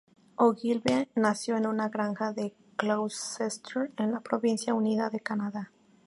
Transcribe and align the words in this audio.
Ogilvie 0.39 1.09
nació 1.13 1.57
en 1.57 1.67
una 1.67 1.87
granja 1.89 2.33
de 2.33 2.55
Gloucester 2.75 3.91
en 3.97 4.11
la 4.13 4.19
Provincia 4.21 4.73
Unida 4.73 5.11
de 5.11 5.19
Canadá. 5.19 5.69